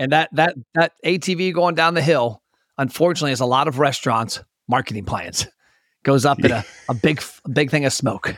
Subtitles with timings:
[0.00, 2.40] And that that that ATV going down the hill,
[2.78, 5.46] unfortunately, is a lot of restaurants marketing plans.
[6.04, 8.34] Goes up in a, a big a big thing of smoke.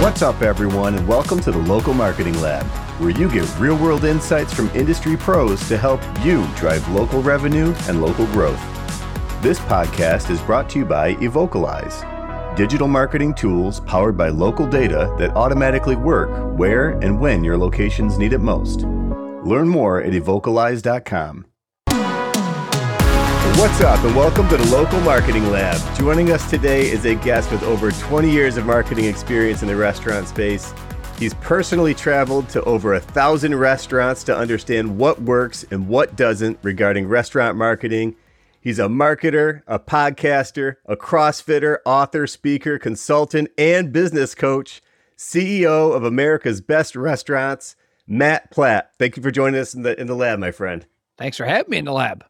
[0.00, 2.64] What's up, everyone, and welcome to the Local Marketing Lab,
[2.98, 7.74] where you get real world insights from industry pros to help you drive local revenue
[7.82, 8.60] and local growth.
[9.42, 12.02] This podcast is brought to you by Evocalize,
[12.56, 18.18] digital marketing tools powered by local data that automatically work where and when your locations
[18.18, 18.82] need it most.
[19.44, 21.46] Learn more at evocalize.com.
[23.56, 25.80] What's up, and welcome to the Local Marketing Lab.
[25.96, 29.76] Joining us today is a guest with over 20 years of marketing experience in the
[29.76, 30.72] restaurant space.
[31.18, 36.58] He's personally traveled to over a thousand restaurants to understand what works and what doesn't
[36.62, 38.16] regarding restaurant marketing.
[38.62, 44.80] He's a marketer, a podcaster, a CrossFitter, author, speaker, consultant, and business coach,
[45.18, 47.74] CEO of America's Best Restaurants,
[48.06, 48.84] Matt Plapp.
[49.00, 50.86] Thank you for joining us in the in the lab, my friend.
[51.18, 52.24] Thanks for having me in the lab.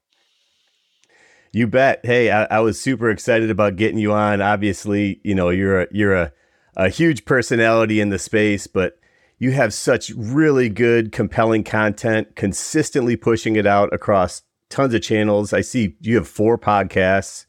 [1.52, 2.00] You bet.
[2.02, 4.40] Hey, I, I, was super excited about getting you on.
[4.40, 6.32] Obviously, you know you're a, you're a,
[6.76, 8.98] a huge personality in the space, but
[9.38, 14.40] you have such really good, compelling content, consistently pushing it out across
[14.72, 15.52] tons of channels.
[15.52, 17.46] I see you have four podcasts.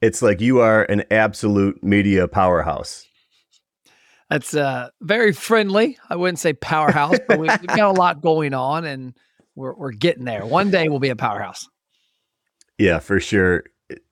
[0.00, 3.06] It's like you are an absolute media powerhouse.
[4.28, 5.98] That's uh, very friendly.
[6.08, 9.14] I wouldn't say powerhouse, but we've, we've got a lot going on, and
[9.56, 10.46] we're we're getting there.
[10.46, 11.68] One day we'll be a powerhouse.
[12.78, 13.64] Yeah, for sure.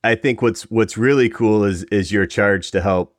[0.03, 3.15] I think what's what's really cool is is your charge to help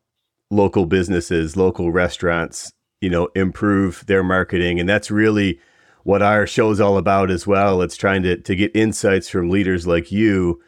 [0.51, 5.59] local businesses, local restaurants, you know, improve their marketing, and that's really
[6.03, 7.81] what our show's all about as well.
[7.81, 10.61] It's trying to to get insights from leaders like you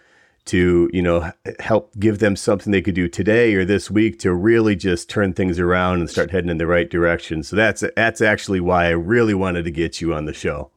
[0.44, 4.34] to you know help give them something they could do today or this week to
[4.34, 7.44] really just turn things around and start heading in the right direction.
[7.44, 10.72] So that's that's actually why I really wanted to get you on the show.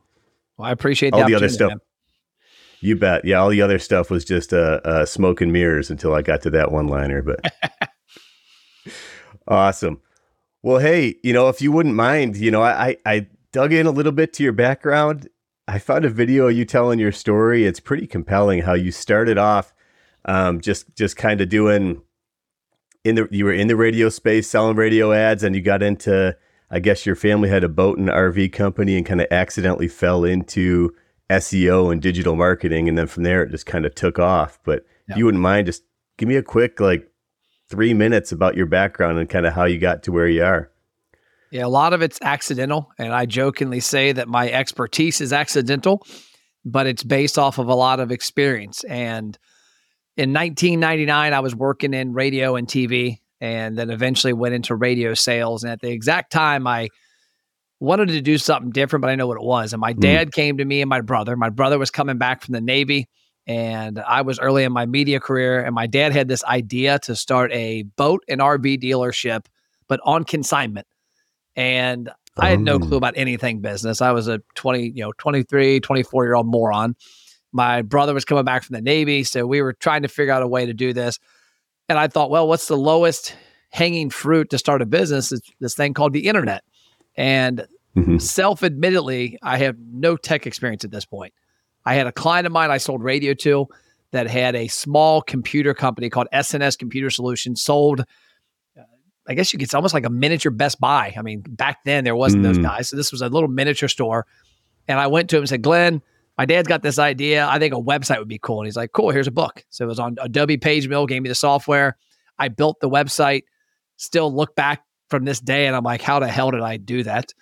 [0.56, 1.70] Well, I appreciate the all the other stuff.
[1.70, 1.80] Man.
[2.80, 3.24] You bet.
[3.24, 6.42] Yeah, all the other stuff was just uh, uh, smoke and mirrors until I got
[6.42, 7.22] to that one liner.
[7.22, 7.40] But
[9.48, 10.02] awesome.
[10.62, 13.90] Well, hey, you know, if you wouldn't mind, you know, I, I dug in a
[13.90, 15.28] little bit to your background.
[15.66, 17.64] I found a video of you telling your story.
[17.64, 19.72] It's pretty compelling how you started off
[20.24, 22.02] um, just just kind of doing
[23.04, 26.36] in the you were in the radio space selling radio ads and you got into
[26.70, 30.24] I guess your family had a boat and RV company and kind of accidentally fell
[30.24, 30.92] into
[31.30, 32.88] SEO and digital marketing.
[32.88, 34.58] And then from there, it just kind of took off.
[34.64, 35.16] But yeah.
[35.16, 35.84] you wouldn't mind just
[36.16, 37.08] give me a quick, like,
[37.68, 40.70] three minutes about your background and kind of how you got to where you are.
[41.54, 42.90] Yeah, a lot of it's accidental.
[42.98, 46.04] And I jokingly say that my expertise is accidental,
[46.64, 48.82] but it's based off of a lot of experience.
[48.82, 49.38] And
[50.16, 55.14] in 1999, I was working in radio and TV and then eventually went into radio
[55.14, 55.62] sales.
[55.62, 56.88] And at the exact time I
[57.78, 59.72] wanted to do something different, but I know what it was.
[59.72, 60.00] And my hmm.
[60.00, 60.32] dad mm.
[60.32, 61.36] came to me and my brother.
[61.36, 63.08] My brother was coming back from the Navy,
[63.46, 65.64] and I was early in my media career.
[65.64, 69.46] And my dad had this idea to start a boat and RV dealership,
[69.86, 70.88] but on consignment.
[71.56, 72.98] And I had no clue oh.
[72.98, 74.00] about anything business.
[74.00, 76.96] I was a 20, you know, 23, 24 year old moron.
[77.52, 79.22] My brother was coming back from the Navy.
[79.22, 81.18] So we were trying to figure out a way to do this.
[81.88, 83.36] And I thought, well, what's the lowest
[83.70, 85.30] hanging fruit to start a business?
[85.30, 86.64] It's this thing called the internet.
[87.16, 87.66] And
[87.96, 88.18] mm-hmm.
[88.18, 91.32] self admittedly, I have no tech experience at this point.
[91.84, 93.68] I had a client of mine I sold radio to
[94.10, 98.04] that had a small computer company called SNS Computer Solutions, sold,
[99.26, 101.14] I guess you could, it's almost like a miniature Best Buy.
[101.16, 102.46] I mean, back then there wasn't mm.
[102.46, 102.88] those guys.
[102.88, 104.26] So this was a little miniature store.
[104.86, 106.02] And I went to him and said, Glenn,
[106.36, 107.46] my dad's got this idea.
[107.46, 108.60] I think a website would be cool.
[108.60, 109.64] And he's like, cool, here's a book.
[109.70, 111.96] So it was on Adobe PageMill, gave me the software.
[112.38, 113.44] I built the website.
[113.96, 117.04] Still look back from this day and I'm like, how the hell did I do
[117.04, 117.32] that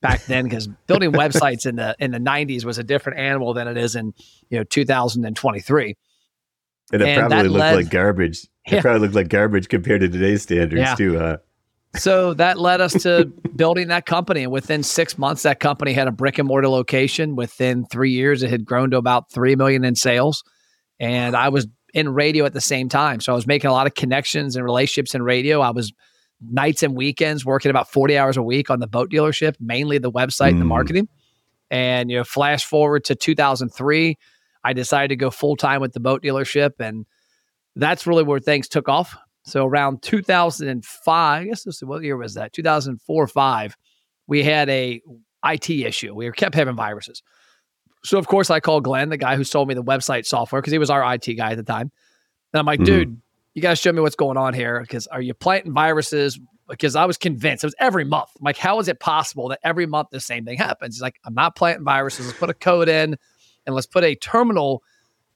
[0.00, 0.44] back then?
[0.44, 3.96] Because building websites in the in the 90s was a different animal than it is
[3.96, 4.12] in
[4.50, 5.96] you know 2023.
[6.92, 8.46] And it and probably looked led, like garbage.
[8.66, 8.80] It yeah.
[8.80, 10.94] probably looked like garbage compared to today's standards yeah.
[10.94, 11.38] too, huh?
[11.94, 13.26] So that led us to
[13.56, 14.44] building that company.
[14.44, 17.36] And within six months, that company had a brick and mortar location.
[17.36, 20.42] Within three years, it had grown to about three million in sales.
[21.00, 23.20] And I was in radio at the same time.
[23.20, 25.60] So I was making a lot of connections and relationships in radio.
[25.60, 25.92] I was
[26.40, 30.10] nights and weekends working about 40 hours a week on the boat dealership, mainly the
[30.10, 30.52] website mm.
[30.52, 30.68] and the mm.
[30.68, 31.08] marketing.
[31.70, 34.18] And you know, flash forward to 2003,
[34.64, 37.06] I decided to go full time with the boat dealership, and
[37.76, 39.16] that's really where things took off.
[39.44, 42.52] So around 2005, I guess this what year was that?
[42.52, 43.76] 2004 five,
[44.26, 45.00] we had a
[45.44, 46.14] IT issue.
[46.14, 47.22] We kept having viruses.
[48.04, 50.72] So of course I called Glenn, the guy who sold me the website software, because
[50.72, 51.90] he was our IT guy at the time.
[52.52, 52.84] And I'm like, mm-hmm.
[52.84, 53.20] dude,
[53.54, 54.80] you got to show me what's going on here.
[54.80, 56.38] Because are you planting viruses?
[56.68, 58.30] Because I was convinced it was every month.
[58.38, 60.96] I'm like, how is it possible that every month the same thing happens?
[60.96, 62.26] He's like, I'm not planting viruses.
[62.26, 63.16] Let's put a code in
[63.66, 64.82] and let's put a terminal,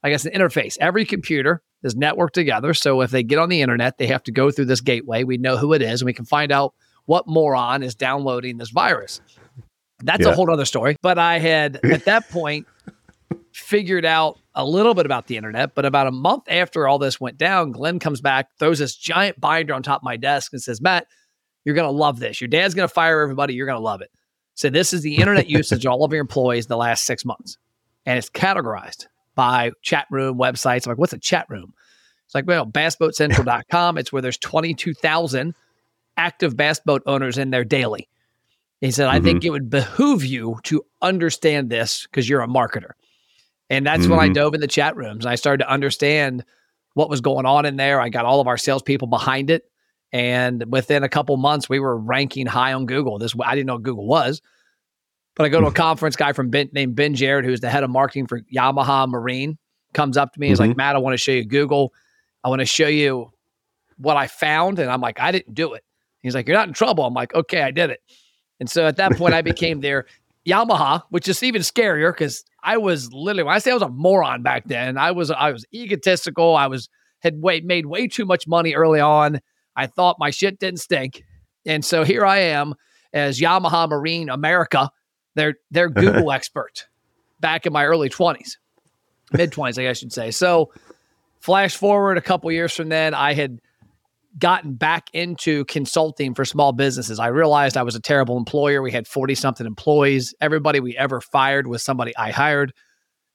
[0.02, 0.76] I guess, an interface.
[0.80, 2.74] Every computer is networked together.
[2.74, 5.24] So if they get on the internet, they have to go through this gateway.
[5.24, 6.74] We know who it is and we can find out
[7.06, 9.20] what moron is downloading this virus.
[10.02, 10.32] That's yeah.
[10.32, 10.96] a whole other story.
[11.00, 12.66] But I had at that point
[13.52, 15.74] figured out a little bit about the internet.
[15.74, 19.40] But about a month after all this went down, Glenn comes back, throws this giant
[19.40, 21.06] binder on top of my desk, and says, Matt,
[21.64, 22.40] you're going to love this.
[22.40, 23.54] Your dad's going to fire everybody.
[23.54, 24.10] You're going to love it.
[24.54, 27.24] So this is the internet usage of all of your employees in the last six
[27.24, 27.58] months.
[28.06, 30.86] And it's categorized by chat room websites.
[30.86, 31.74] I'm like, what's a chat room?
[32.36, 33.98] Like, well, bassboatcentral.com.
[33.98, 35.54] It's where there's 22,000
[36.16, 38.08] active bass boat owners in there daily.
[38.80, 39.24] He said, I mm-hmm.
[39.24, 42.90] think it would behoove you to understand this because you're a marketer.
[43.70, 44.10] And that's mm-hmm.
[44.10, 44.34] when I mm-hmm.
[44.34, 46.44] dove in the chat rooms and I started to understand
[46.94, 48.00] what was going on in there.
[48.00, 49.64] I got all of our salespeople behind it.
[50.12, 53.18] And within a couple months, we were ranking high on Google.
[53.18, 54.40] This I didn't know Google was.
[55.34, 57.82] But I go to a conference guy from ben, named Ben Jared, who's the head
[57.82, 59.58] of marketing for Yamaha Marine,
[59.94, 60.48] comes up to me.
[60.48, 60.68] He's mm-hmm.
[60.68, 61.92] like, Matt, I want to show you Google.
[62.46, 63.32] I want to show you
[63.98, 64.78] what I found.
[64.78, 65.82] And I'm like, I didn't do it.
[66.20, 67.04] He's like, You're not in trouble.
[67.04, 68.00] I'm like, Okay, I did it.
[68.60, 70.06] And so at that point, I became their
[70.46, 73.88] Yamaha, which is even scarier because I was literally when I say I was a
[73.88, 76.54] moron back then, I was I was egotistical.
[76.54, 76.88] I was
[77.18, 79.40] had way, made way too much money early on.
[79.74, 81.24] I thought my shit didn't stink,
[81.66, 82.74] and so here I am
[83.12, 84.90] as Yamaha Marine America,
[85.34, 86.86] their their Google expert,
[87.40, 88.56] back in my early twenties,
[89.32, 90.30] mid twenties, I guess you'd say.
[90.30, 90.70] So,
[91.46, 93.60] flash forward a couple years from then, I had
[94.36, 97.20] gotten back into consulting for small businesses.
[97.20, 98.82] I realized I was a terrible employer.
[98.82, 100.34] We had 40 something employees.
[100.40, 102.72] Everybody we ever fired was somebody I hired.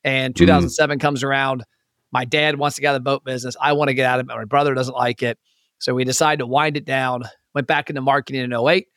[0.04, 1.02] And 2007 mm.
[1.02, 1.64] comes around.
[2.12, 3.56] My dad wants to get out of the boat business.
[3.62, 4.36] I want to get out of it.
[4.36, 5.40] My brother doesn't like it.
[5.80, 7.24] So we decided to wind it down,
[7.56, 8.88] went back into marketing in 08.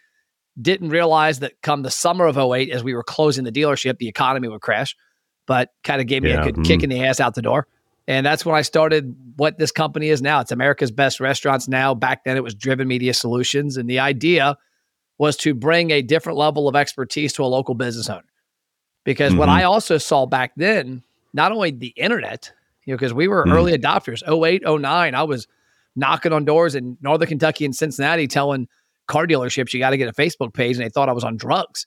[0.61, 4.09] Didn't realize that come the summer of 08, as we were closing the dealership, the
[4.09, 4.97] economy would crash,
[5.47, 6.41] but kind of gave me yeah.
[6.41, 6.65] a good mm.
[6.65, 7.69] kick in the ass out the door.
[8.07, 10.41] And that's when I started what this company is now.
[10.41, 11.95] It's America's Best Restaurants now.
[11.95, 13.77] Back then, it was Driven Media Solutions.
[13.77, 14.57] And the idea
[15.19, 18.25] was to bring a different level of expertise to a local business owner.
[19.05, 19.41] Because mm-hmm.
[19.41, 21.03] what I also saw back then,
[21.33, 22.53] not only the internet,
[22.85, 23.53] you know, because we were mm-hmm.
[23.53, 25.47] early adopters, 08, 09, I was
[25.97, 28.69] knocking on doors in Northern Kentucky and Cincinnati telling
[29.07, 30.77] car dealerships, you got to get a Facebook page.
[30.77, 31.87] And they thought I was on drugs.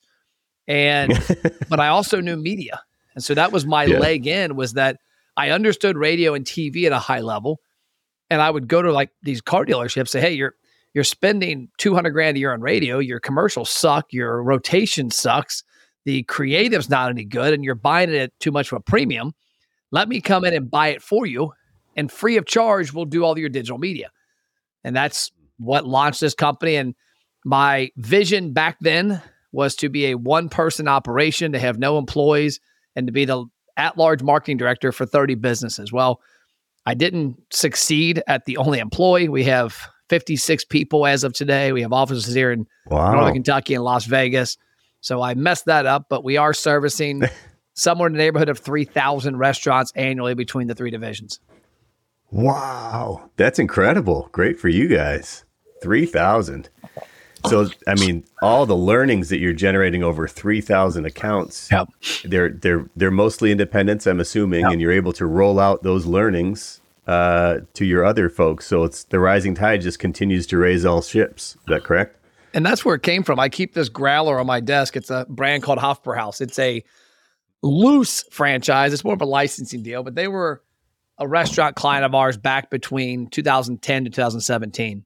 [0.67, 1.13] And,
[1.69, 2.81] but I also knew media.
[3.13, 3.99] And so that was my yeah.
[3.99, 4.97] leg in was that
[5.37, 7.61] I understood radio and TV at a high level.
[8.29, 10.55] And I would go to like these car dealerships, say, hey, you're
[10.93, 15.63] you're spending 200 grand a year on radio, your commercials suck, your rotation sucks,
[16.05, 19.33] the creative's not any good, and you're buying it at too much of a premium.
[19.91, 21.53] Let me come in and buy it for you.
[21.95, 24.09] And free of charge, we'll do all your digital media.
[24.83, 26.75] And that's what launched this company.
[26.75, 26.95] And
[27.45, 32.59] my vision back then was to be a one person operation, to have no employees,
[32.95, 33.45] and to be the
[33.77, 35.93] at large marketing director for 30 businesses.
[35.93, 36.21] Well,
[36.85, 39.29] I didn't succeed at the only employee.
[39.29, 39.77] We have
[40.09, 41.71] 56 people as of today.
[41.71, 43.13] We have offices here in wow.
[43.13, 44.57] Northern Kentucky and Las Vegas.
[45.01, 47.23] So I messed that up, but we are servicing
[47.73, 51.39] somewhere in the neighborhood of 3,000 restaurants annually between the three divisions.
[52.31, 53.29] Wow.
[53.37, 54.29] That's incredible.
[54.31, 55.45] Great for you guys.
[55.81, 56.69] 3,000.
[57.49, 61.89] So I mean, all the learnings that you're generating over three thousand accounts, yep.
[62.23, 64.73] they're they're they're mostly independents, I'm assuming, yep.
[64.73, 68.67] and you're able to roll out those learnings uh, to your other folks.
[68.67, 71.55] So it's the rising tide just continues to raise all ships.
[71.55, 72.17] Is that correct?
[72.53, 73.39] And that's where it came from.
[73.39, 74.95] I keep this growler on my desk.
[74.95, 76.41] It's a brand called Hofbrauhaus.
[76.41, 76.83] It's a
[77.61, 78.93] loose franchise.
[78.93, 80.63] It's more of a licensing deal, but they were
[81.17, 85.03] a restaurant client of ours back between 2010 to 2017.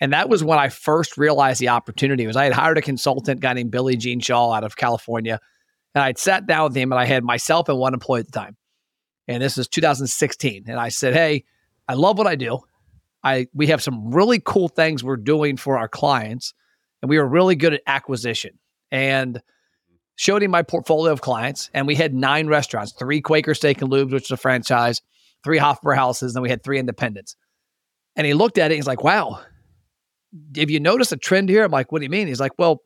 [0.00, 3.40] And that was when I first realized the opportunity was I had hired a consultant
[3.40, 5.40] guy named Billy Gene Shaw out of California.
[5.94, 8.32] And I'd sat down with him and I had myself and one employee at the
[8.32, 8.56] time.
[9.26, 10.64] And this was 2016.
[10.68, 11.44] And I said, Hey,
[11.88, 12.60] I love what I do.
[13.24, 16.52] I we have some really cool things we're doing for our clients.
[17.00, 18.58] And we are really good at acquisition.
[18.90, 19.40] And
[20.16, 21.70] showed him my portfolio of clients.
[21.74, 25.02] And we had nine restaurants, three Quaker Steak and Lubes, which is a franchise,
[25.44, 27.36] three Hofbrauhauses, and we had three independents.
[28.16, 29.40] And he looked at it, he's like, wow,
[30.56, 31.64] have you noticed a trend here?
[31.64, 32.28] I'm like, what do you mean?
[32.28, 32.82] He's like, well,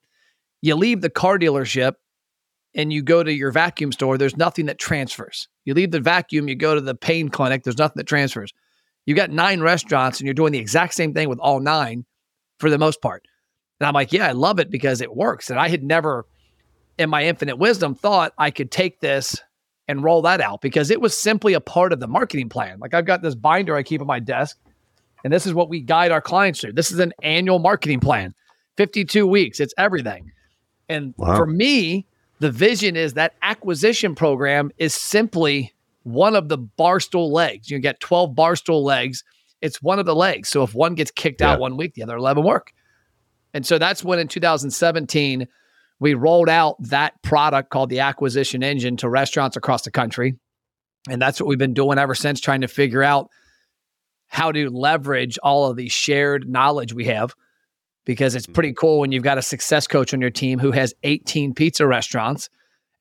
[0.62, 1.94] you leave the car dealership
[2.74, 5.48] and you go to your vacuum store, there's nothing that transfers.
[5.64, 8.52] You leave the vacuum, you go to the pain clinic, there's nothing that transfers.
[9.06, 12.04] You've got nine restaurants and you're doing the exact same thing with all nine
[12.58, 13.26] for the most part.
[13.80, 15.50] And I'm like, yeah, I love it because it works.
[15.50, 16.26] And I had never,
[16.98, 19.40] in my infinite wisdom, thought I could take this
[19.88, 22.78] and roll that out because it was simply a part of the marketing plan.
[22.78, 24.56] Like I've got this binder I keep on my desk
[25.24, 26.72] And this is what we guide our clients through.
[26.72, 28.34] This is an annual marketing plan,
[28.76, 30.32] 52 weeks, it's everything.
[30.88, 31.36] And wow.
[31.36, 32.06] for me,
[32.40, 35.72] the vision is that acquisition program is simply
[36.02, 37.70] one of the barstool legs.
[37.70, 39.22] You get 12 barstool legs.
[39.60, 40.48] It's one of the legs.
[40.48, 41.52] So if one gets kicked yeah.
[41.52, 42.72] out one week, the other 11 work.
[43.52, 45.46] And so that's when in 2017,
[45.98, 50.36] we rolled out that product called the acquisition engine to restaurants across the country.
[51.08, 53.28] And that's what we've been doing ever since, trying to figure out
[54.30, 57.34] how to leverage all of the shared knowledge we have
[58.04, 58.54] because it's mm-hmm.
[58.54, 61.86] pretty cool when you've got a success coach on your team who has 18 pizza
[61.86, 62.48] restaurants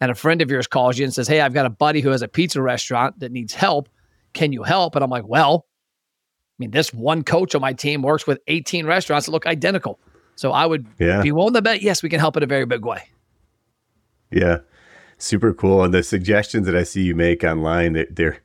[0.02, 2.10] and a friend of yours calls you and says, Hey, I've got a buddy who
[2.10, 3.90] has a pizza restaurant that needs help.
[4.34, 4.96] Can you help?
[4.96, 8.88] And I'm like, Well, I mean, this one coach on my team works with 18
[8.88, 10.00] restaurants that look identical.
[10.36, 11.22] So I would yeah.
[11.22, 13.04] be willing to bet, yes, we can help in a very big way.
[14.32, 14.60] Yeah.
[15.20, 15.84] Super cool.
[15.84, 18.40] And the suggestions that I see you make online, they're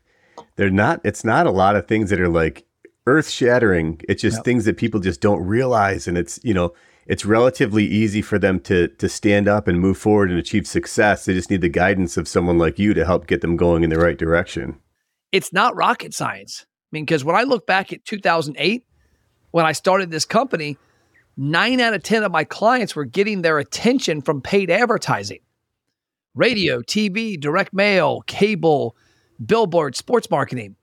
[0.56, 2.66] they're not it's not a lot of things that are like
[3.06, 4.00] earth shattering.
[4.08, 4.44] It's just yep.
[4.44, 6.08] things that people just don't realize.
[6.08, 6.72] And it's, you know,
[7.06, 11.24] it's relatively easy for them to to stand up and move forward and achieve success.
[11.24, 13.90] They just need the guidance of someone like you to help get them going in
[13.90, 14.78] the right direction.
[15.32, 16.64] It's not rocket science.
[16.66, 18.86] I mean, because when I look back at 2008,
[19.50, 20.78] when I started this company,
[21.36, 25.40] nine out of 10 of my clients were getting their attention from paid advertising
[26.34, 28.96] radio, TV, direct mail, cable,
[29.44, 30.74] billboard, sports marketing.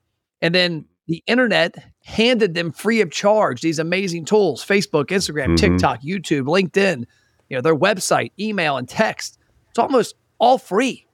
[0.41, 5.55] And then the internet handed them free of charge these amazing tools Facebook, Instagram, mm-hmm.
[5.55, 7.05] TikTok, YouTube, LinkedIn,
[7.49, 9.37] you know, their website, email, and text.
[9.69, 11.07] It's almost all free.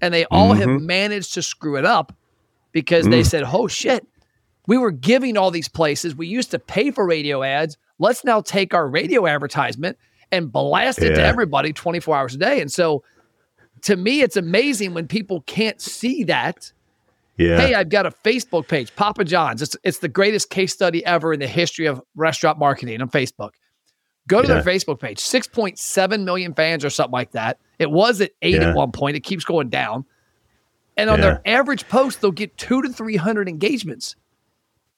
[0.00, 0.70] And they all mm-hmm.
[0.70, 2.14] have managed to screw it up
[2.70, 3.10] because mm.
[3.10, 4.06] they said, oh shit,
[4.68, 6.14] we were giving all these places.
[6.14, 7.76] We used to pay for radio ads.
[7.98, 9.98] Let's now take our radio advertisement
[10.30, 11.16] and blast it yeah.
[11.16, 12.60] to everybody 24 hours a day.
[12.60, 13.02] And so
[13.82, 16.72] to me, it's amazing when people can't see that
[17.38, 17.60] yeah.
[17.60, 19.62] Hey, I've got a Facebook page, Papa John's.
[19.62, 23.50] It's it's the greatest case study ever in the history of restaurant marketing on Facebook.
[24.26, 24.60] Go to yeah.
[24.60, 27.58] their Facebook page, 6.7 million fans or something like that.
[27.78, 28.70] It was at eight yeah.
[28.70, 29.16] at one point.
[29.16, 30.04] It keeps going down.
[30.98, 34.16] And on their average post, they'll get two to 300 engagements.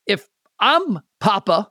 [0.06, 0.28] If
[0.58, 1.70] I'm Papa,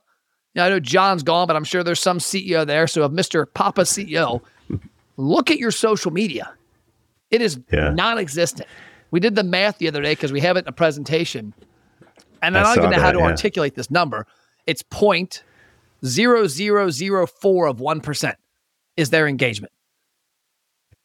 [0.53, 2.85] now I know John's gone, but I'm sure there's some CEO there.
[2.85, 3.45] So if Mr.
[3.51, 4.41] Papa CEO,
[5.17, 6.53] look at your social media.
[7.31, 8.67] It is non existent.
[9.11, 11.53] We did the math the other day because we have it in a presentation.
[12.41, 13.25] And I don't even know that, how to yeah.
[13.25, 14.25] articulate this number.
[14.65, 15.43] It's point
[16.05, 18.37] zero zero zero four of one percent
[18.95, 19.73] is their engagement.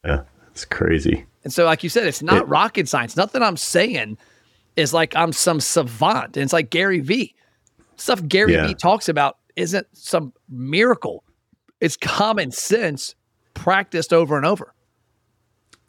[0.05, 0.21] Yeah,
[0.51, 1.25] it's crazy.
[1.43, 3.17] And so, like you said, it's not it, rocket science.
[3.17, 4.17] Nothing I'm saying
[4.75, 6.37] is like I'm some savant.
[6.37, 7.35] And it's like Gary Vee.
[7.97, 8.67] Stuff Gary yeah.
[8.67, 11.23] Vee talks about isn't some miracle.
[11.81, 13.15] It's common sense
[13.53, 14.73] practiced over and over.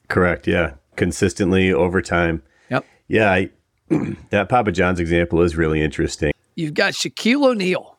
[0.08, 0.46] Correct.
[0.46, 2.42] Yeah consistently over time.
[2.70, 2.84] Yep.
[3.08, 3.50] Yeah, I,
[4.30, 6.32] that Papa John's example is really interesting.
[6.54, 7.98] You've got Shaquille O'Neal,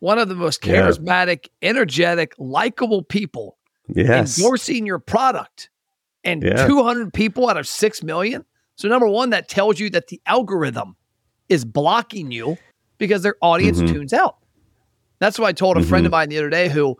[0.00, 1.70] one of the most charismatic, yeah.
[1.70, 3.56] energetic, likable people,
[3.88, 4.38] yes.
[4.38, 5.70] endorsing your product,
[6.24, 6.66] and yeah.
[6.66, 8.44] 200 people out of 6 million.
[8.76, 10.96] So, number one, that tells you that the algorithm
[11.48, 12.58] is blocking you
[12.98, 13.94] because their audience mm-hmm.
[13.94, 14.38] tunes out.
[15.20, 15.88] That's what I told a mm-hmm.
[15.88, 16.98] friend of mine the other day who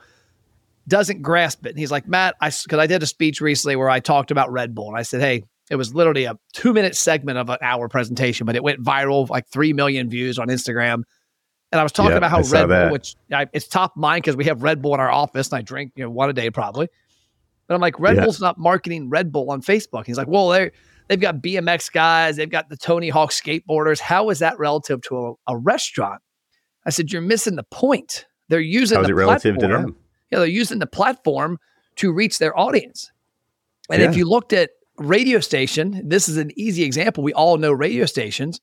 [0.86, 1.70] doesn't grasp it.
[1.70, 4.52] And he's like, Matt, I because I did a speech recently where I talked about
[4.52, 7.58] Red Bull, and I said, hey, it was literally a two minute segment of an
[7.62, 11.02] hour presentation, but it went viral, like three million views on Instagram.
[11.72, 14.36] And I was talking yep, about how Red Bull, which I, it's top mind because
[14.36, 16.50] we have Red Bull in our office, and I drink you know one a day
[16.50, 16.88] probably.
[17.66, 18.24] But I'm like, Red yeah.
[18.24, 20.06] Bull's not marketing Red Bull on Facebook.
[20.06, 20.70] He's like, well, they
[21.08, 24.00] they've got BMX guys, they've got the Tony Hawk skateboarders.
[24.00, 25.16] How is that relative to
[25.48, 26.20] a, a restaurant?
[26.86, 28.26] I said, you're missing the point.
[28.48, 29.82] They're using How's the it relative platform.
[29.82, 29.96] to them?
[30.34, 31.58] Know, they're using the platform
[31.96, 33.10] to reach their audience.
[33.90, 34.08] And yeah.
[34.08, 37.22] if you looked at radio station, this is an easy example.
[37.22, 38.60] We all know radio stations.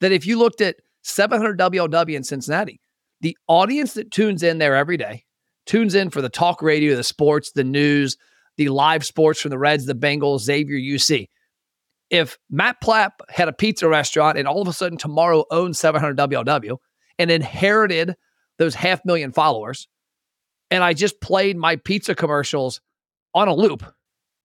[0.00, 2.80] That if you looked at 700 WLW in Cincinnati,
[3.22, 5.24] the audience that tunes in there every day
[5.66, 8.16] tunes in for the talk radio, the sports, the news,
[8.56, 11.28] the live sports from the Reds, the Bengals, Xavier UC.
[12.08, 16.16] If Matt Plapp had a pizza restaurant and all of a sudden tomorrow owned 700
[16.16, 16.78] WLW
[17.18, 18.14] and inherited
[18.58, 19.88] those half million followers,
[20.70, 22.80] and I just played my pizza commercials
[23.34, 23.84] on a loop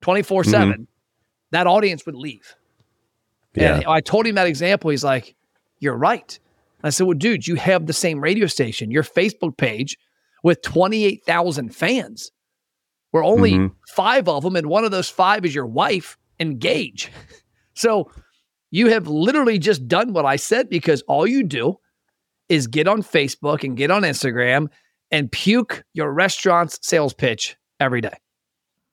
[0.02, 0.52] 24 mm-hmm.
[0.52, 0.88] 7,
[1.52, 2.56] that audience would leave.
[3.56, 3.78] Yeah.
[3.78, 4.92] And I told him that example.
[4.92, 5.36] He's like,
[5.80, 6.38] You're right.
[6.84, 9.98] I said, Well, dude, you have the same radio station, your Facebook page
[10.44, 12.32] with 28,000 fans,
[13.12, 13.76] where only mm-hmm.
[13.88, 17.12] five of them, and one of those five is your wife, engage.
[17.74, 18.12] so
[18.72, 21.78] you have literally just done what I said because all you do
[22.50, 24.68] is get on Facebook and get on Instagram
[25.12, 28.16] and puke your restaurant's sales pitch every day.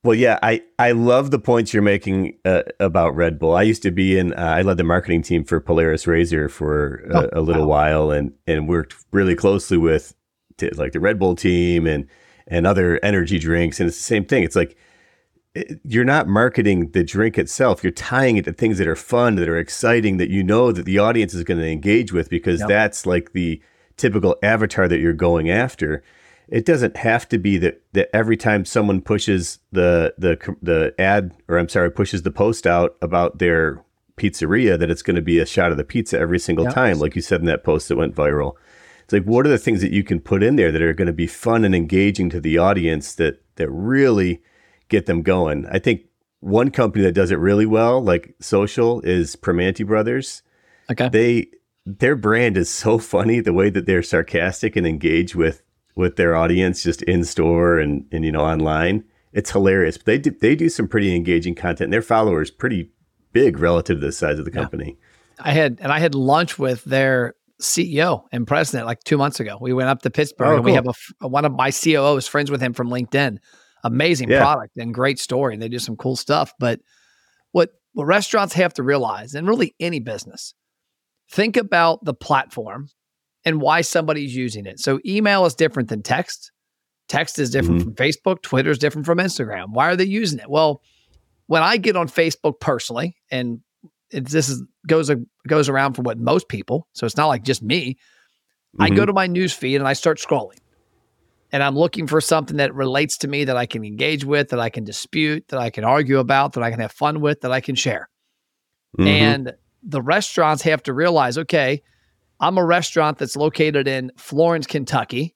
[0.05, 3.57] Well, yeah, I, I love the points you're making uh, about Red Bull.
[3.57, 7.05] I used to be in, uh, I led the marketing team for Polaris Razor for
[7.11, 7.69] a, oh, a little wow.
[7.69, 10.15] while and, and worked really closely with
[10.57, 12.07] t- like the Red Bull team and,
[12.47, 13.81] and other energy drinks.
[13.81, 14.45] And it's the same thing.
[14.45, 14.77] It's like,
[15.83, 17.83] you're not marketing the drink itself.
[17.83, 20.85] You're tying it to things that are fun, that are exciting, that you know that
[20.85, 22.69] the audience is going to engage with because yep.
[22.69, 23.61] that's like the
[23.99, 26.03] typical avatar that you're going after
[26.49, 31.35] it doesn't have to be that that every time someone pushes the the the ad
[31.47, 33.85] or I'm sorry pushes the post out about their
[34.17, 36.75] pizzeria that it's going to be a shot of the pizza every single yep.
[36.75, 38.55] time like you said in that post that went viral.
[39.05, 41.07] It's like what are the things that you can put in there that are going
[41.07, 44.43] to be fun and engaging to the audience that that really
[44.89, 45.67] get them going?
[45.71, 46.03] I think
[46.41, 50.43] one company that does it really well like social is Primanti brothers.
[50.91, 51.09] Okay.
[51.11, 51.47] They
[51.89, 55.63] their brand is so funny the way that they're sarcastic and engage with
[55.95, 59.05] with their audience just in store and, and you know online.
[59.33, 59.97] It's hilarious.
[59.97, 61.87] But they do, they do some pretty engaging content.
[61.87, 62.91] And their followers pretty
[63.33, 64.97] big relative to the size of the company.
[65.39, 65.43] Yeah.
[65.47, 69.57] I had and I had lunch with their CEO and president like two months ago.
[69.61, 70.65] We went up to Pittsburgh oh, and cool.
[70.67, 70.89] we have
[71.21, 73.39] a, one of my COOs friends with him from LinkedIn.
[73.85, 74.41] Amazing yeah.
[74.41, 76.53] product and great story, and they do some cool stuff.
[76.59, 76.81] But
[77.53, 80.55] what what restaurants have to realize, and really any business,
[81.31, 82.89] think about the platform
[83.45, 84.81] and why somebody's using it.
[84.81, 86.53] So email is different than text.
[87.09, 87.95] Text is different mm-hmm.
[87.95, 88.43] from Facebook.
[88.43, 89.71] Twitter is different from Instagram.
[89.71, 90.51] Why are they using it?
[90.51, 90.83] Well,
[91.47, 93.61] when I get on Facebook personally, and
[94.11, 95.11] this is goes
[95.47, 97.95] goes around for what most people, so it's not like just me.
[97.95, 98.83] Mm-hmm.
[98.83, 99.07] I go mm-hmm.
[99.07, 100.59] to my news feed and I start scrolling,
[101.51, 104.61] and I'm looking for something that relates to me that I can engage with, that
[104.61, 107.53] I can dispute, that I can argue about, that I can have fun with, that
[107.53, 108.11] I can share.
[108.99, 109.09] Mm-hmm.
[109.09, 111.83] And the restaurants have to realize, okay,
[112.41, 115.35] I'm a restaurant that's located in Florence, Kentucky.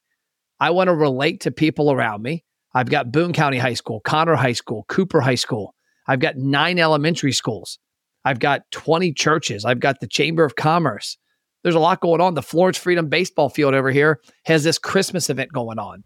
[0.61, 2.45] I want to relate to people around me.
[2.75, 5.75] I've got Boone County High School, Conner High School, Cooper High School.
[6.07, 7.79] I've got nine elementary schools.
[8.25, 9.65] I've got 20 churches.
[9.65, 11.19] I've got the Chamber of Commerce.
[11.63, 12.35] There's a lot going on.
[12.35, 16.05] The Florence Freedom Baseball Field over here has this Christmas event going on.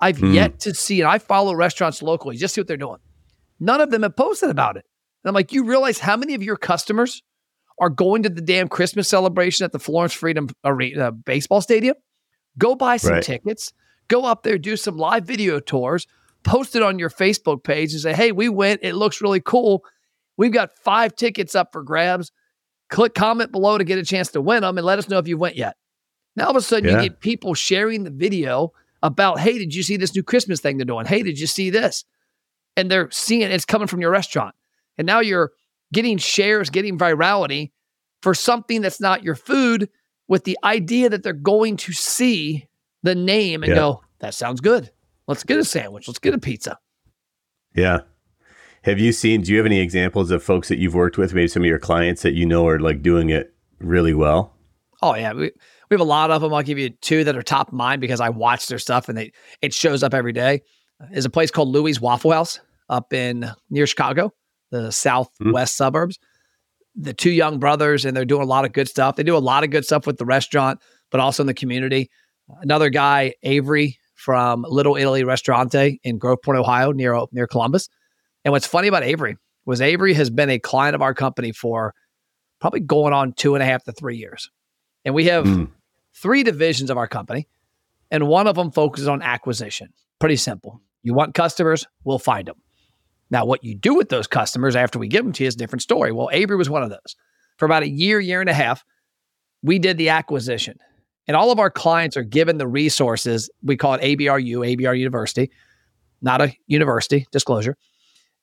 [0.00, 0.32] I've hmm.
[0.32, 2.98] yet to see, and I follow restaurants locally, just see what they're doing.
[3.60, 4.84] None of them have posted about it.
[5.22, 7.22] And I'm like, you realize how many of your customers
[7.78, 11.96] are going to the damn Christmas celebration at the Florence Freedom Arena uh, baseball stadium,
[12.58, 13.22] go buy some right.
[13.22, 13.72] tickets,
[14.08, 16.06] go up there, do some live video tours,
[16.44, 18.80] post it on your Facebook page and say, hey, we went.
[18.82, 19.84] It looks really cool.
[20.36, 22.30] We've got five tickets up for grabs.
[22.90, 25.26] Click comment below to get a chance to win them and let us know if
[25.26, 25.76] you went yet.
[26.36, 26.96] Now all of a sudden yeah.
[27.02, 30.76] you get people sharing the video about, hey, did you see this new Christmas thing
[30.76, 31.06] they're doing?
[31.06, 32.04] Hey, did you see this?
[32.76, 34.54] And they're seeing it's coming from your restaurant.
[34.98, 35.52] And now you're
[35.94, 37.72] getting shares, getting virality
[38.22, 39.88] for something that's not your food
[40.28, 42.66] with the idea that they're going to see
[43.02, 43.76] the name and yeah.
[43.76, 44.90] go, that sounds good.
[45.26, 46.08] Let's get a sandwich.
[46.08, 46.78] Let's get a pizza.
[47.74, 48.00] Yeah.
[48.82, 51.48] Have you seen, do you have any examples of folks that you've worked with, maybe
[51.48, 54.54] some of your clients that you know are like doing it really well?
[55.02, 55.32] Oh, yeah.
[55.32, 55.50] We,
[55.90, 56.52] we have a lot of them.
[56.52, 59.16] I'll give you two that are top of mind because I watch their stuff and
[59.16, 60.62] they it shows up every day.
[61.12, 64.32] Is a place called Louie's Waffle House up in near Chicago
[64.70, 65.64] the southwest mm-hmm.
[65.64, 66.18] suburbs.
[66.96, 69.16] The two young brothers, and they're doing a lot of good stuff.
[69.16, 72.08] They do a lot of good stuff with the restaurant, but also in the community.
[72.60, 77.88] Another guy, Avery from Little Italy Ristorante in Groveport, Ohio, near near Columbus.
[78.44, 81.94] And what's funny about Avery was Avery has been a client of our company for
[82.60, 84.50] probably going on two and a half to three years.
[85.04, 85.70] And we have mm.
[86.14, 87.48] three divisions of our company,
[88.10, 89.88] and one of them focuses on acquisition.
[90.18, 90.80] Pretty simple.
[91.02, 92.56] You want customers, we'll find them.
[93.34, 95.58] Now, what you do with those customers after we give them to you is a
[95.58, 96.12] different story.
[96.12, 97.16] Well, Avery was one of those.
[97.56, 98.84] For about a year, year and a half,
[99.60, 100.78] we did the acquisition.
[101.26, 103.50] And all of our clients are given the resources.
[103.60, 105.50] We call it ABRU, ABR University,
[106.22, 107.76] not a university, disclosure.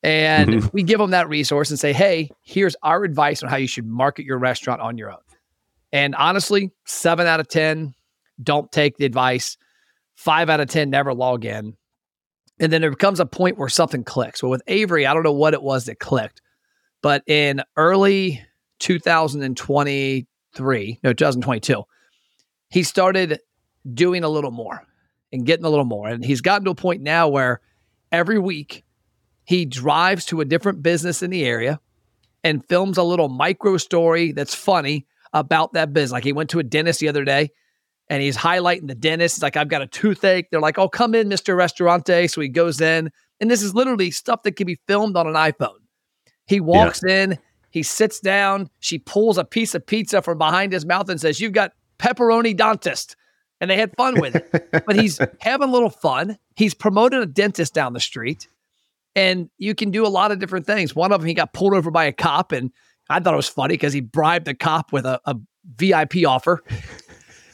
[0.03, 0.67] And mm-hmm.
[0.73, 3.87] we give them that resource and say, hey, here's our advice on how you should
[3.87, 5.23] market your restaurant on your own.
[5.93, 7.93] And honestly, seven out of 10
[8.43, 9.55] don't take the advice.
[10.17, 11.77] Five out of 10 never log in.
[12.61, 14.43] And then there becomes a point where something clicks.
[14.43, 16.41] Well, with Avery, I don't know what it was that clicked,
[17.01, 18.45] but in early
[18.79, 21.83] 2023, no, 2022,
[22.69, 23.39] he started
[23.91, 24.85] doing a little more
[25.33, 26.07] and getting a little more.
[26.07, 27.61] And he's gotten to a point now where
[28.11, 28.83] every week
[29.43, 31.79] he drives to a different business in the area
[32.43, 36.11] and films a little micro story that's funny about that business.
[36.11, 37.49] Like he went to a dentist the other day
[38.11, 39.37] and he's highlighting the dentist.
[39.37, 40.49] He's like, I've got a toothache.
[40.51, 41.55] They're like, oh, come in, Mr.
[41.55, 42.29] Restaurante.
[42.29, 45.33] So he goes in, and this is literally stuff that can be filmed on an
[45.33, 45.79] iPhone.
[46.45, 47.23] He walks yeah.
[47.23, 51.21] in, he sits down, she pulls a piece of pizza from behind his mouth and
[51.21, 53.15] says, You've got pepperoni dentist.
[53.61, 54.85] And they had fun with it.
[54.85, 56.37] but he's having a little fun.
[56.57, 58.49] He's promoting a dentist down the street.
[59.15, 60.93] And you can do a lot of different things.
[60.93, 62.71] One of them, he got pulled over by a cop, and
[63.09, 65.35] I thought it was funny because he bribed the cop with a, a
[65.77, 66.61] VIP offer.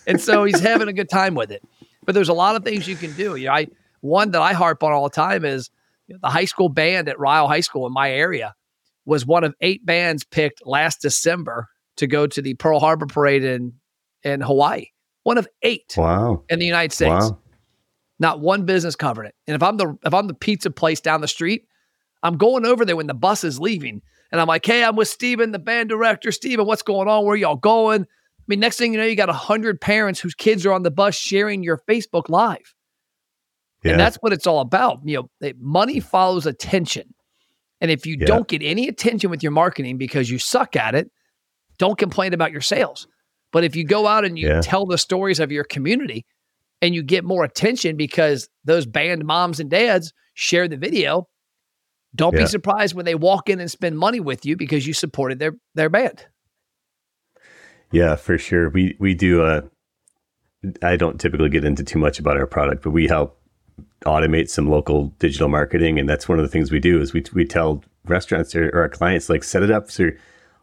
[0.08, 1.64] And so he's having a good time with it.
[2.06, 3.36] But there's a lot of things you can do.
[3.36, 3.68] You know, I
[4.02, 5.70] one that I harp on all the time is
[6.08, 8.56] you know, the high school band at Ryle High School in my area
[9.06, 11.68] was one of eight bands picked last December
[11.98, 13.74] to go to the Pearl Harbor parade in
[14.24, 14.88] in Hawaii.
[15.24, 15.94] One of eight.
[15.98, 16.44] Wow.
[16.50, 17.26] In the United States.
[17.26, 17.40] Wow.
[18.20, 19.36] Not one business covered it.
[19.46, 21.68] And if I'm the if I'm the pizza place down the street,
[22.24, 24.02] I'm going over there when the bus is leaving.
[24.32, 26.32] And I'm like, hey, I'm with Steven, the band director.
[26.32, 27.26] Steven, what's going on?
[27.26, 28.08] Where y'all going?
[28.48, 30.84] I mean, next thing you know, you got a hundred parents whose kids are on
[30.84, 32.74] the bus sharing your Facebook Live.
[33.84, 33.92] Yeah.
[33.92, 35.00] And that's what it's all about.
[35.04, 37.14] You know, money follows attention.
[37.82, 38.26] And if you yeah.
[38.26, 41.12] don't get any attention with your marketing because you suck at it,
[41.78, 43.06] don't complain about your sales.
[43.52, 44.62] But if you go out and you yeah.
[44.62, 46.26] tell the stories of your community
[46.82, 51.28] and you get more attention because those band moms and dads share the video,
[52.16, 55.40] don't be surprised when they walk in and spend money with you because you supported
[55.40, 56.26] their their band.
[57.92, 58.70] Yeah, for sure.
[58.70, 59.62] We we do uh
[60.82, 63.40] I don't typically get into too much about our product, but we help
[64.06, 67.24] automate some local digital marketing and that's one of the things we do is we
[67.34, 70.10] we tell restaurants or, or our clients like set it up so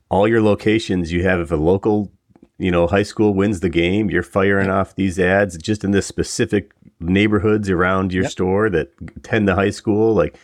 [0.08, 2.12] all your locations you have if a local
[2.58, 6.00] you know high school wins the game you're firing off these ads just in the
[6.00, 8.32] specific neighborhoods around your yep.
[8.32, 8.88] store that
[9.22, 10.38] tend the high school like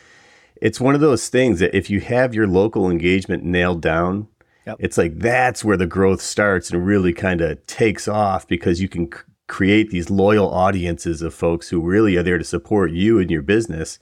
[0.60, 4.26] it's one of those things that if you have your local engagement nailed down
[4.66, 4.76] yep.
[4.78, 8.88] it's like that's where the growth starts and really kind of takes off because you
[8.88, 13.18] can c- create these loyal audiences of folks who really are there to support you
[13.18, 13.98] and your business.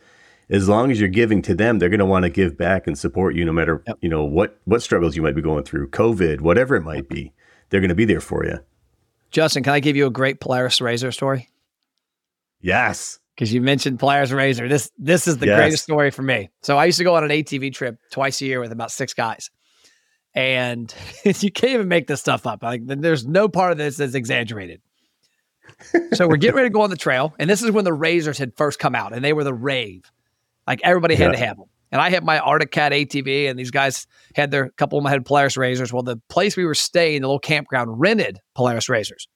[0.51, 2.99] As long as you're giving to them they're going to want to give back and
[2.99, 3.99] support you no matter yep.
[4.01, 7.35] you know what what struggles you might be going through covid whatever it might be
[7.69, 8.59] they're going to be there for you
[9.31, 11.49] justin can i give you a great polaris razor story?
[12.61, 13.21] Yes.
[13.35, 14.69] Because you mentioned polaris razor.
[14.69, 15.59] This this is the yes.
[15.59, 16.49] greatest story for me.
[16.63, 19.13] So i used to go on an atv trip twice a year with about six
[19.13, 19.51] guys
[20.35, 24.15] and you can't even make this stuff up like there's no part of this that's
[24.15, 24.81] exaggerated
[26.13, 28.39] so we're getting ready to go on the trail, and this is when the razors
[28.39, 30.11] had first come out, and they were the rave.
[30.67, 31.33] Like everybody had yeah.
[31.33, 31.67] to have them.
[31.91, 35.11] And I had my Arctic Cat ATV, and these guys had their couple of them
[35.11, 35.93] had Polaris razors.
[35.93, 39.27] Well, the place we were staying, the little campground, rented Polaris razors.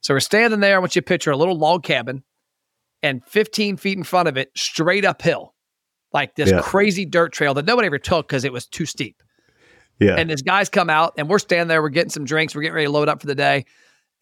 [0.00, 0.76] So we're standing there.
[0.76, 2.24] I want you to picture a little log cabin,
[3.02, 5.54] and 15 feet in front of it, straight uphill,
[6.12, 6.60] like this yeah.
[6.60, 9.22] crazy dirt trail that nobody ever took because it was too steep.
[10.00, 10.14] Yeah.
[10.16, 11.82] And these guys come out, and we're standing there.
[11.82, 12.54] We're getting some drinks.
[12.54, 13.64] We're getting ready to load up for the day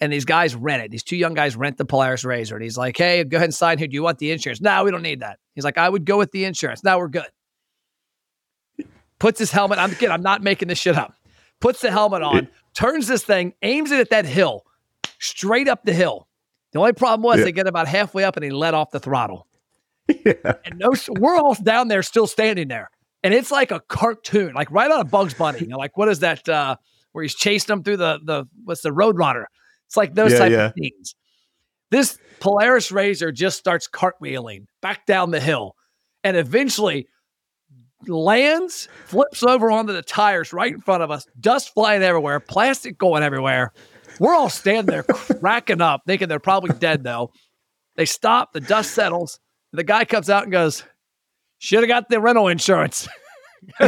[0.00, 0.90] and these guys rent it.
[0.90, 2.54] These two young guys rent the Polaris Razor.
[2.54, 3.86] And he's like, hey, go ahead and sign here.
[3.86, 4.60] Do you want the insurance?
[4.60, 5.38] No, we don't need that.
[5.54, 6.84] He's like, I would go with the insurance.
[6.84, 7.28] Now we're good.
[9.18, 9.78] Puts his helmet.
[9.78, 10.10] I'm kidding.
[10.10, 11.14] I'm not making this shit up.
[11.60, 14.66] Puts the helmet on, turns this thing, aims it at that hill,
[15.18, 16.28] straight up the hill.
[16.72, 17.44] The only problem was yeah.
[17.44, 19.46] they get about halfway up and he let off the throttle.
[20.24, 20.54] Yeah.
[20.64, 22.90] And no, we're all down there still standing there.
[23.26, 25.58] And it's like a cartoon, like right out of Bugs Bunny.
[25.58, 26.48] You know, like what is that?
[26.48, 26.76] Uh,
[27.10, 29.46] where he's chasing them through the the what's the Roadrunner?
[29.86, 30.66] It's like those yeah, type yeah.
[30.66, 31.16] of things.
[31.90, 35.74] This Polaris Razor just starts cartwheeling back down the hill
[36.22, 37.08] and eventually
[38.06, 42.96] lands, flips over onto the tires right in front of us, dust flying everywhere, plastic
[42.96, 43.72] going everywhere.
[44.20, 47.32] We're all standing there cracking up, thinking they're probably dead though.
[47.96, 49.40] They stop, the dust settles,
[49.72, 50.84] the guy comes out and goes,
[51.59, 53.09] Should have got the rental insurance.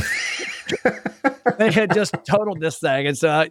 [1.58, 3.06] they had just totaled this thing.
[3.06, 3.46] And so uh,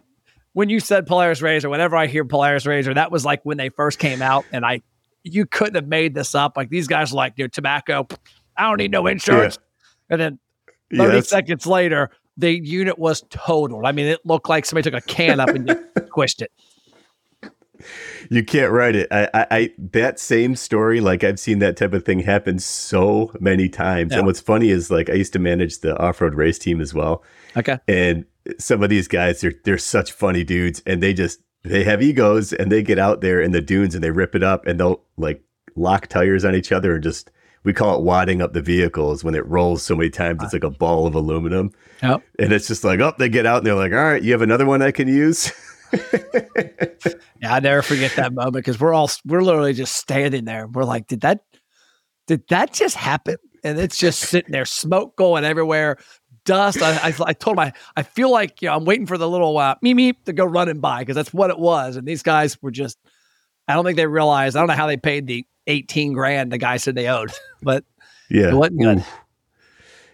[0.52, 3.68] when you said Polaris Razor, whenever I hear Polaris Razor, that was like when they
[3.68, 4.82] first came out, and I
[5.22, 6.56] you couldn't have made this up.
[6.56, 8.06] Like these guys, are like your tobacco,
[8.56, 10.14] I don't need no insurance, yeah.
[10.14, 10.38] and then
[10.96, 11.28] thirty yes.
[11.28, 13.84] seconds later, the unit was totaled.
[13.84, 16.50] I mean, it looked like somebody took a can up and just squished it.
[18.30, 19.08] You can't write it.
[19.10, 23.32] I, I, I, that same story, like I've seen that type of thing happen so
[23.40, 24.12] many times.
[24.12, 24.18] Yeah.
[24.18, 26.92] And what's funny is like I used to manage the off road race team as
[26.94, 27.22] well.
[27.56, 27.78] Okay.
[27.88, 28.24] And
[28.58, 32.52] some of these guys they're they're such funny dudes and they just they have egos
[32.52, 35.02] and they get out there in the dunes and they rip it up and they'll
[35.16, 35.42] like
[35.76, 37.30] lock tires on each other and just
[37.64, 40.64] we call it wadding up the vehicles when it rolls so many times it's like
[40.64, 41.70] a ball of aluminum
[42.02, 42.22] yep.
[42.38, 44.42] and it's just like oh they get out and they're like all right you have
[44.42, 45.52] another one i can use
[47.40, 50.84] yeah i never forget that moment because we're all we're literally just standing there we're
[50.84, 51.40] like did that
[52.26, 55.96] did that just happen and it's just sitting there smoke going everywhere
[56.48, 56.82] dust.
[56.82, 59.28] I, I, I, told him I, I feel like you know I'm waiting for the
[59.28, 61.96] little uh, me me to go running by because that's what it was.
[61.96, 62.98] And these guys were just
[63.68, 64.56] I don't think they realized.
[64.56, 67.30] I don't know how they paid the 18 grand the guy said they owed,
[67.62, 67.84] but
[68.30, 69.04] yeah, it wasn't good.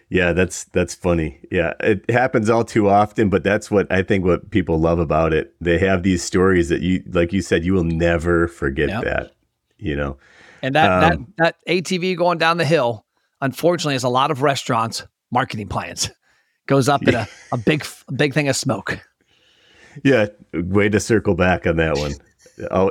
[0.09, 1.39] Yeah, that's that's funny.
[1.51, 5.33] Yeah, it happens all too often, but that's what I think what people love about
[5.33, 5.55] it.
[5.59, 9.03] They have these stories that you like you said you will never forget yep.
[9.03, 9.31] that,
[9.77, 10.17] you know.
[10.61, 13.05] And that um, that that ATV going down the hill
[13.41, 16.09] unfortunately, is a lot of restaurants marketing plans.
[16.67, 18.99] Goes up in a, a big a big thing of smoke.
[20.03, 22.13] Yeah, way to circle back on that one.
[22.71, 22.89] Oh,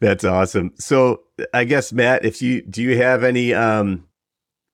[0.00, 0.72] that's awesome.
[0.78, 4.06] So I guess Matt, if you do you have any um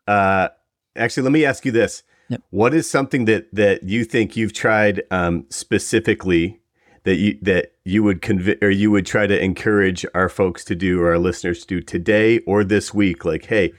[0.07, 0.49] uh
[0.97, 2.03] actually let me ask you this.
[2.29, 2.43] Yep.
[2.51, 6.61] What is something that that you think you've tried um specifically
[7.05, 10.75] that you that you would convi- or you would try to encourage our folks to
[10.75, 13.73] do or our listeners to do today or this week like hey,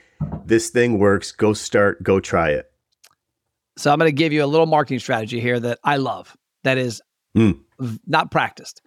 [0.44, 2.70] this thing works, go start, go try it.
[3.76, 6.36] So I'm going to give you a little marketing strategy here that I love.
[6.62, 7.02] That is
[7.36, 7.58] Mm.
[8.06, 8.80] not practiced.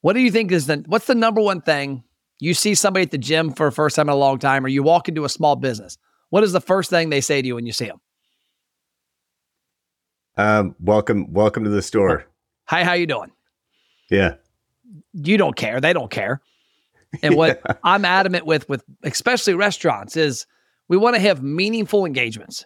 [0.00, 2.02] What do you think is the what's the number one thing
[2.40, 4.68] you see somebody at the gym for the first time in a long time, or
[4.68, 5.96] you walk into a small business?
[6.30, 8.00] What is the first thing they say to you when you see them?
[10.36, 12.24] Um welcome welcome to the store.
[12.66, 13.30] Hi, how you doing?
[14.10, 14.34] Yeah.
[15.12, 15.80] You don't care.
[15.80, 16.40] They don't care.
[17.22, 20.46] And what I'm adamant with, with especially restaurants, is
[20.88, 22.64] we want to have meaningful engagements.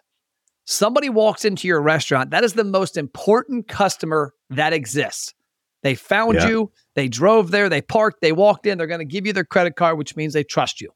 [0.67, 5.35] Somebody walks into your restaurant, that is the most important customer that exists.
[5.83, 6.49] They found Yeah.
[6.49, 9.45] you, they drove there, they parked, they walked in, they're going to give you their
[9.45, 10.91] credit card, which means they trust you.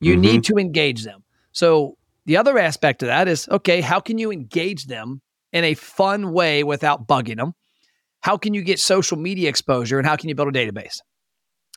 [0.00, 0.20] You Mhm.
[0.20, 1.23] need to engage them.
[1.54, 5.74] So the other aspect of that is okay, how can you engage them in a
[5.74, 7.54] fun way without bugging them?
[8.20, 10.98] How can you get social media exposure and how can you build a database?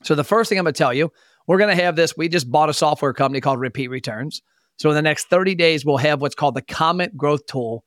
[0.03, 1.11] So the first thing I'm going to tell you,
[1.47, 2.15] we're going to have this.
[2.17, 4.41] We just bought a software company called Repeat Returns.
[4.77, 7.83] So in the next 30 days, we'll have what's called the comment growth tool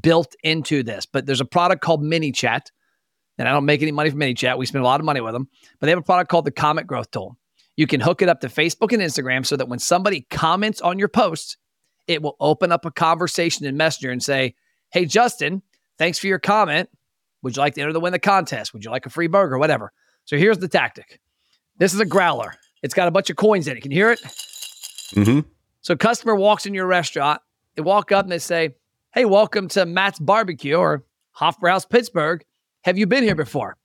[0.00, 1.06] built into this.
[1.06, 2.66] But there's a product called ManyChat,
[3.38, 4.58] and I don't make any money from ManyChat.
[4.58, 5.48] We spend a lot of money with them,
[5.80, 7.36] but they have a product called the comment growth tool.
[7.76, 10.98] You can hook it up to Facebook and Instagram so that when somebody comments on
[10.98, 11.56] your post,
[12.06, 14.54] it will open up a conversation in Messenger and say,
[14.90, 15.62] Hey, Justin,
[15.98, 16.88] thanks for your comment.
[17.42, 18.72] Would you like to enter the win the contest?
[18.72, 19.58] Would you like a free burger?
[19.58, 19.92] Whatever.
[20.24, 21.20] So here's the tactic.
[21.78, 22.54] This is a growler.
[22.82, 23.80] It's got a bunch of coins in it.
[23.80, 24.20] Can you hear it?
[24.20, 25.40] Mm-hmm.
[25.80, 27.42] So customer walks in your restaurant,
[27.74, 28.74] they walk up and they say,
[29.12, 32.44] Hey, welcome to Matt's Barbecue or Hofbrau's Pittsburgh.
[32.82, 33.76] Have you been here before?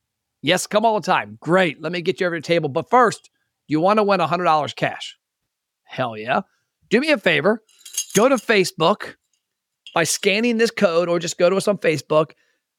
[0.42, 1.38] Yes, come all the time.
[1.40, 1.80] Great.
[1.82, 2.68] Let me get you over to the table.
[2.68, 3.30] But first,
[3.70, 5.16] you want to win $100 cash?
[5.84, 6.40] Hell yeah.
[6.90, 7.62] Do me a favor.
[8.14, 9.14] Go to Facebook
[9.94, 12.32] by scanning this code or just go to us on Facebook.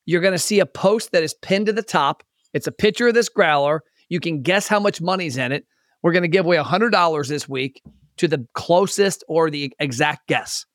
[0.06, 2.24] You're going to see a post that is pinned to the top.
[2.54, 3.84] It's a picture of this growler.
[4.10, 5.66] You can guess how much money's in it.
[6.04, 7.82] We're going to give away $100 this week
[8.18, 10.66] to the closest or the exact guess.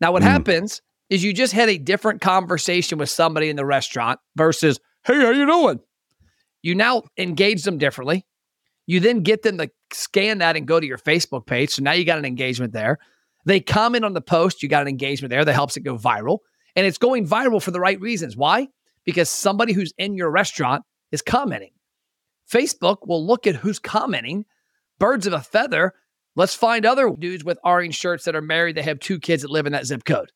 [0.00, 0.28] Now, what Hmm.
[0.28, 5.14] happens is you just had a different conversation with somebody in the restaurant versus, hey,
[5.20, 5.80] how you doing?
[6.62, 8.26] You now engage them differently.
[8.86, 11.70] You then get them to scan that and go to your Facebook page.
[11.70, 12.98] So now you got an engagement there.
[13.46, 16.38] They comment on the post, you got an engagement there that helps it go viral.
[16.76, 18.36] And it's going viral for the right reasons.
[18.36, 18.68] Why?
[19.04, 21.72] Because somebody who's in your restaurant is commenting.
[22.50, 24.44] Facebook will look at who's commenting.
[24.98, 25.92] Birds of a feather.
[26.36, 29.50] Let's find other dudes with orange shirts that are married that have two kids that
[29.50, 30.32] live in that zip code.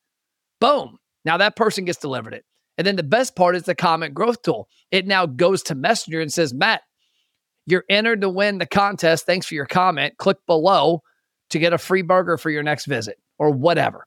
[0.60, 0.98] Boom.
[1.24, 2.44] Now that person gets delivered it.
[2.76, 4.68] And then the best part is the comment growth tool.
[4.92, 6.82] It now goes to Messenger and says, Matt,
[7.70, 9.26] you're entered to win the contest.
[9.26, 10.16] Thanks for your comment.
[10.16, 11.02] Click below
[11.50, 14.06] to get a free burger for your next visit or whatever.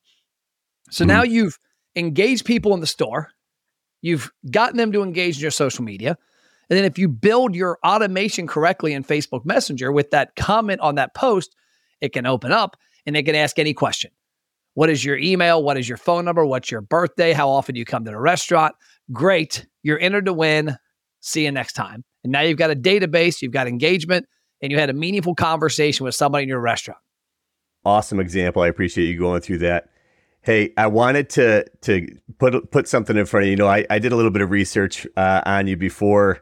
[0.90, 1.08] So Mhm.
[1.08, 1.58] now you've
[1.96, 3.30] engaged people in the store.
[4.02, 6.18] You've gotten them to engage in your social media.
[6.70, 10.96] And then if you build your automation correctly in Facebook Messenger with that comment on
[10.96, 11.56] that post,
[12.00, 14.12] it can open up and they can ask any question.
[14.74, 15.62] What is your email?
[15.62, 16.46] What is your phone number?
[16.46, 17.34] What's your birthday?
[17.34, 18.74] How often do you come to the restaurant?
[19.12, 19.68] Great.
[19.84, 20.78] You're entered to win.
[21.20, 22.04] See you next time.
[22.24, 24.28] And now you've got a database, you've got engagement,
[24.62, 27.00] and you had a meaningful conversation with somebody in your restaurant.
[27.86, 28.62] awesome example.
[28.62, 29.90] I appreciate you going through that.
[30.44, 32.08] Hey, I wanted to to
[32.40, 33.52] put put something in front of you.
[33.52, 36.42] You know, I, I did a little bit of research uh, on you before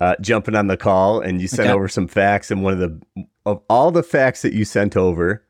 [0.00, 1.74] uh, jumping on the call, and you sent Okay.
[1.74, 2.50] over some facts.
[2.50, 5.44] And one of the of all the facts that you sent over,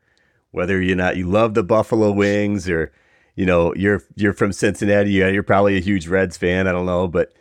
[0.51, 2.91] whether you're not you love the buffalo wings or
[3.35, 6.67] you know you're you're from Cincinnati, you're probably a huge Reds fan.
[6.67, 7.31] I don't know, but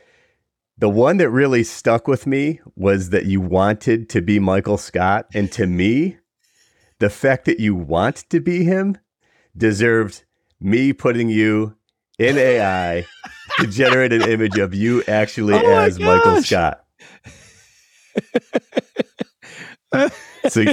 [0.76, 5.26] the one that really stuck with me was that you wanted to be Michael Scott,
[5.34, 6.18] and to me,
[6.98, 8.98] the fact that you want to be him
[9.56, 10.24] deserved
[10.60, 11.76] me putting you
[12.18, 13.04] in AI
[13.58, 16.42] to generate an image of you actually Oh as Michael.
[16.42, 16.80] Scott.
[20.50, 20.64] So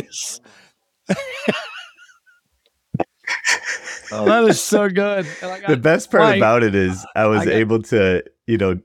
[4.14, 5.26] Oh, that is so good.
[5.42, 7.82] And I got- the best part Mike, about it is I was I got- able
[7.84, 8.80] to, you know,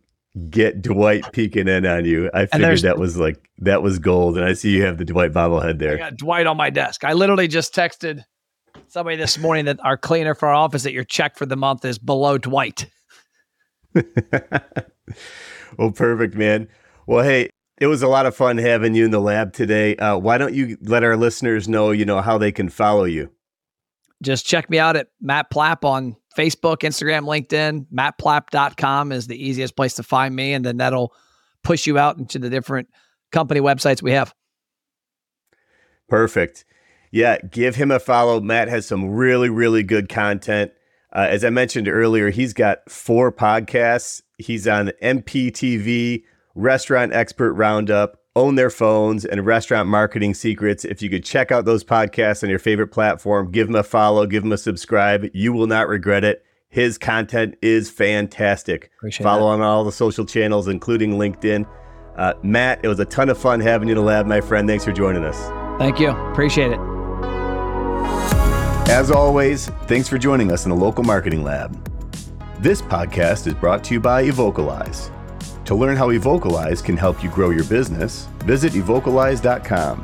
[0.51, 2.31] get Dwight peeking in on you.
[2.35, 5.33] I figured that was like that was gold, and I see you have the Dwight
[5.33, 5.99] bobblehead I there.
[5.99, 7.05] got Dwight on my desk.
[7.05, 8.25] I literally just texted
[8.89, 11.85] somebody this morning that our cleaner for our office that your check for the month
[11.85, 12.89] is below Dwight.
[13.95, 14.03] well,
[15.95, 16.69] perfect, man.
[17.07, 19.97] Well, hey, it was a lot of fun having you in the lab today.
[19.97, 23.31] Uh, why don't you let our listeners know, you know, how they can follow you?
[24.23, 27.87] Just check me out at Matt Plapp on Facebook, Instagram, LinkedIn.
[27.93, 30.53] MattPlapp.com is the easiest place to find me.
[30.53, 31.13] And then that'll
[31.65, 32.89] push you out into the different
[33.33, 34.35] company websites we have.
[36.09, 36.65] Perfect.
[37.11, 38.41] Yeah, give him a follow.
[38.41, 40.73] Matt has some really, really good content.
[41.13, 44.23] Uh, as I mentioned earlier, he's got four podcasts.
[44.39, 50.85] He's on MPTV, Restaurant Expert Roundup, Own Their Phones, and Restaurant Marketing Secrets.
[50.85, 54.27] If you could check out those podcasts on your favorite platform, give them a follow,
[54.27, 55.29] give them a subscribe.
[55.33, 56.45] You will not regret it.
[56.69, 58.91] His content is fantastic.
[58.99, 59.55] Appreciate follow that.
[59.55, 61.67] on all the social channels, including LinkedIn.
[62.17, 64.69] Uh, Matt, it was a ton of fun having you in the lab, my friend.
[64.69, 65.39] Thanks for joining us.
[65.79, 66.11] Thank you.
[66.11, 66.79] Appreciate it.
[68.91, 71.83] As always, thanks for joining us in the local marketing lab.
[72.61, 75.11] This podcast is brought to you by Evocalize.
[75.67, 80.03] To learn how Evocalize can help you grow your business, visit evocalize.com.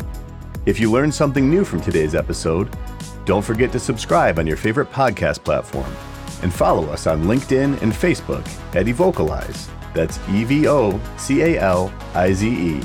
[0.66, 2.77] If you learned something new from today's episode,
[3.25, 5.90] don't forget to subscribe on your favorite podcast platform
[6.42, 8.44] and follow us on LinkedIn and Facebook
[8.75, 9.68] at Evocalize.
[9.94, 12.83] That's E V O C A L I Z E.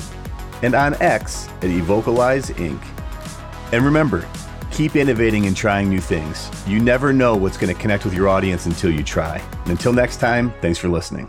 [0.62, 2.80] And on X at Evocalize Inc.
[3.72, 4.24] And remember,
[4.70, 6.48] keep innovating and trying new things.
[6.64, 9.42] You never know what's going to connect with your audience until you try.
[9.62, 11.28] And until next time, thanks for listening.